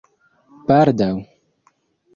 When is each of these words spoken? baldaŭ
baldaŭ 0.71 1.11